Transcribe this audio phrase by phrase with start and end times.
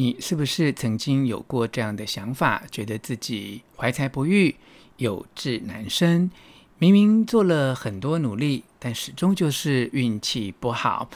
[0.00, 4.56] 你是不是曾经有过这样的想法，觉得自己怀才不遇，
[4.96, 6.30] 有志难伸，
[6.78, 11.10] 明明做了很多努力，但始终就是运气不好，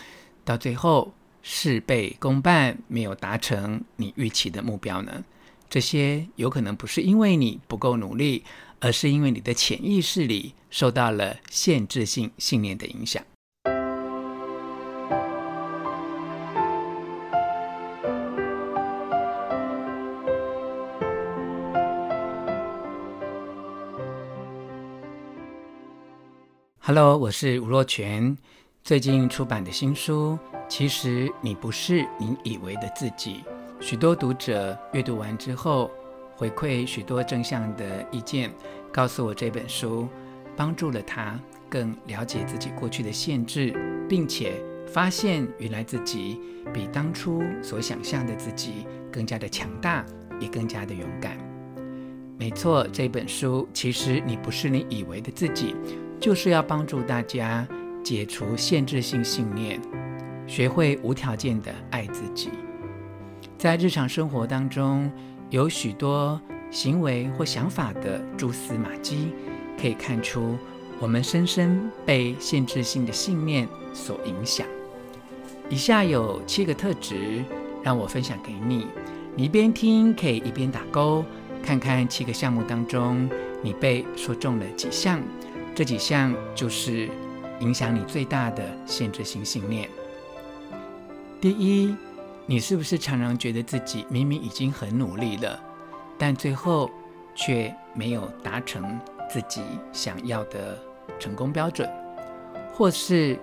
[0.45, 5.25] 到最后事倍功半，没有达成你预期的目标呢？
[5.71, 8.45] 这些有可能不是因为你不够努力，
[8.81, 13.25] 而是因为你的潜意识里受到了限制性信念的影响。
[26.87, 28.37] Hello，我是吴若权。
[28.83, 30.39] 最近出版的新书，
[30.69, 33.43] 其实你不是你以为的自己。
[33.81, 35.91] 许多读者阅读完之后，
[36.37, 38.53] 回馈许多正向的意见，
[38.93, 40.07] 告诉我这本书
[40.55, 43.73] 帮助了他更了解自己过去的限制，
[44.07, 46.39] 并且发现原来自己
[46.71, 50.05] 比当初所想象的自己更加的强大，
[50.39, 51.39] 也更加的勇敢。
[52.37, 55.75] 没错，这本书其实你不是你以为的自己。
[56.21, 57.67] 就是要帮助大家
[58.03, 59.81] 解除限制性信念，
[60.47, 62.51] 学会无条件的爱自己。
[63.59, 65.11] 在日常生活当中，
[65.51, 66.41] 有许多
[66.71, 69.33] 行为或想法的蛛丝马迹，
[69.81, 70.57] 可以看出
[70.99, 74.67] 我们深深被限制性的信念所影响。
[75.71, 77.43] 以下有七个特质，
[77.83, 78.87] 让我分享给你。
[79.37, 81.25] 你一边听，可以一边打勾，
[81.63, 83.29] 看看七个项目当中，
[83.63, 85.21] 你被说中了几项。
[85.75, 87.11] 这几项就是
[87.59, 89.91] 影响你最大的限制性信念。
[91.41, 91.97] 第一，
[92.47, 95.61] 你是不是常常觉得自己明明已经很努力了，
[96.17, 96.89] 但最后
[97.35, 100.81] 却没有达成自己想要的
[101.19, 101.91] 成功标准？
[102.73, 103.37] 或是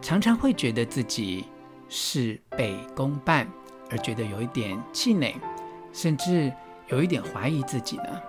[0.00, 1.46] 常常会觉得自己
[1.88, 3.48] 事倍功半，
[3.90, 5.34] 而觉得有一点气馁，
[5.92, 6.52] 甚至
[6.86, 8.22] 有一点怀疑自己呢？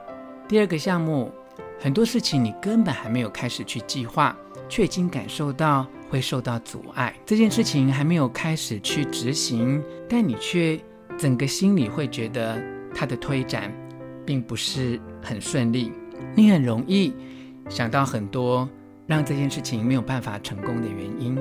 [0.48, 1.32] 第二个项目。
[1.80, 4.36] 很多事情你根本还没有开始去计划，
[4.68, 7.16] 却已经感受到会受到阻碍。
[7.26, 10.80] 这件事情还没有开始去执行，但你却
[11.18, 12.62] 整个心里会觉得
[12.94, 13.74] 它的推展
[14.26, 15.92] 并不是很顺利。
[16.36, 17.14] 你很容易
[17.70, 18.68] 想到很多
[19.08, 21.38] 让这件事情没有办法成功的原因。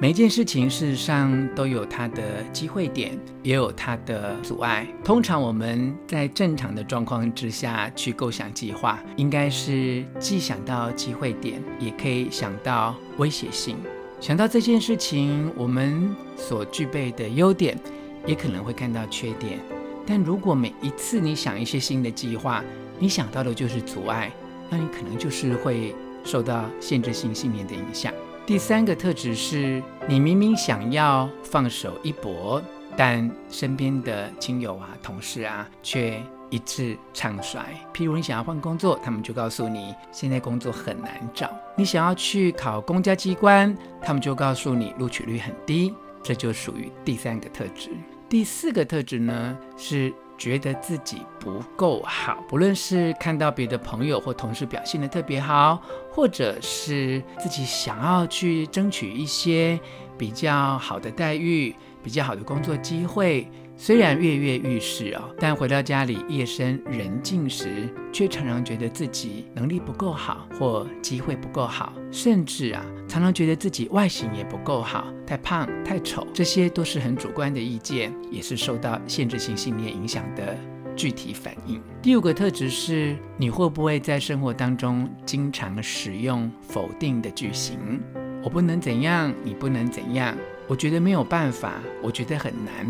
[0.00, 4.86] 每一件事情，事实上都有它的机会点，也有它的阻碍。
[5.04, 13.76] 通常我们在正常的状况之下去构想计划，应该是既想到机会点，也可以想到威胁性。
[14.20, 17.78] 想到这件事情，我们所具备的优点，
[18.26, 19.58] 也可能会看到缺点。
[20.04, 22.62] 但如果每一次你想一些新的计划，
[22.98, 24.30] 你想到的就是阻碍，
[24.68, 25.94] 那你可能就是会
[26.24, 28.12] 受到限制性信念的影响。
[28.46, 32.62] 第三个特质是你明明想要放手一搏，
[32.94, 37.64] 但身边的亲友啊、同事啊却一致唱衰。
[37.94, 45.94] 譬如你想要换工作，他们就告诉你现在工作很难找；你想要去考公家机关，他们就告诉你录取率很低。
[46.22, 47.90] 这就属于第三个特质。
[48.28, 50.12] 第四个特质呢是。
[50.36, 55.80] 觉得自己不够好，不论是看到别的朋友或同事表现的特别好，
[56.10, 59.78] 或者是自己想要去争取一些
[60.18, 63.48] 比较好的待遇、比较好的工作机会。
[63.76, 80.56] 虽然跃跃欲试哦，但回到家里夜深人静时，却常常觉得自己能力不够好，或机会不够好，甚至啊，常常觉得自己外形也不够好，太胖、太丑，这些都是很主观的意见，也是受到限制性信念影响的
[80.94, 81.82] 具体反应。
[82.00, 88.00] 第五个特质是，你会不会在生活当中经常使用否定的句型？
[88.42, 90.36] 我不能怎样，你不能怎样，
[90.68, 92.86] 我觉得没有办法，我觉得很难。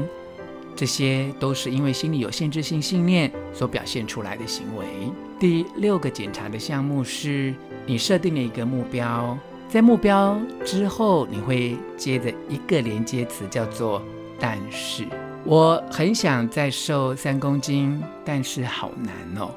[0.77, 4.85] 这些都是因为心里有限制性信念所表现出来的行为。
[5.39, 7.55] 第六个检查的项目是，
[7.87, 9.37] 你设定了一个目标，
[9.69, 14.03] 在目标之后，你会接着一个连接词，叫做
[14.41, 15.05] “但是”。
[15.45, 19.51] 我很想再瘦三公斤，但是好难哦。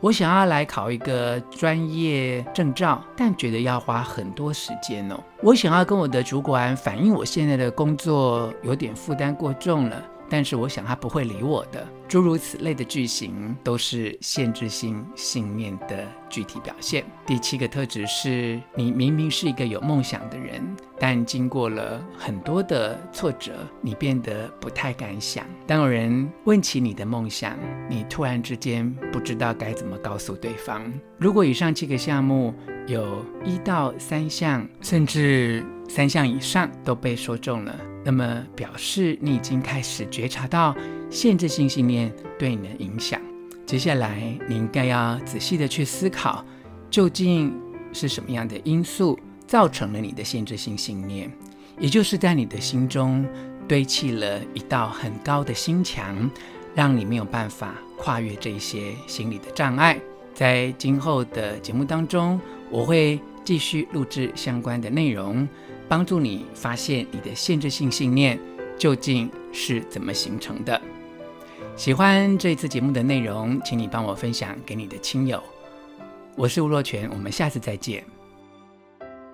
[0.00, 5.18] 我想要来考一个专业证照，但觉得要花很多时间哦。
[5.42, 10.04] 我想要跟我的主管反映，我现在的工作有点负担过重了。
[10.32, 17.04] 但是我想他不会理我的，诸如此类的句型都是限制性信念的具体表现。
[17.26, 23.52] 第七个特质是你明明是一个有梦想的人，但经过了很多的挫折，
[23.82, 25.44] 你变得不太敢想。
[25.66, 27.58] 当有人问起你的梦想，
[27.90, 30.90] 你突然之间不知道该怎么告诉对方。
[31.18, 32.54] 如果以上七个项目
[32.86, 35.62] 有一到三项，甚至
[35.94, 40.74] 三项以上都被说中了，那么表示你已经开始觉察到
[41.10, 43.20] 限制性信念对你的影响。
[43.66, 46.42] 接下来，你应该要仔细地去思考，
[46.88, 47.54] 究竟
[47.92, 51.30] 是什么样的因素造成了你的限制性信念，
[51.78, 53.22] 也就是在你的心中
[53.68, 56.30] 堆砌了一道很高的心墙，
[56.74, 60.00] 让你没有办法跨越这些心理的障碍。
[60.32, 62.40] 在今后的节目当中，
[62.70, 65.46] 我会继续录制相关的内容，
[65.88, 68.38] 帮助你发现你的限制性信念
[68.78, 70.80] 究竟是怎么形成的。
[71.76, 75.42] 喜欢这次节目的内容，请你帮我分享给你的亲友。
[76.36, 78.04] 我是吴若泉，我们下次再见。